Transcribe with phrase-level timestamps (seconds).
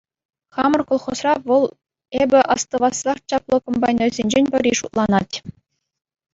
[0.55, 1.63] Хамӑр колхозра вӑл
[2.21, 5.35] эпӗ астӑвассах чаплӑ комбайнерсенчен пӗри шутланать.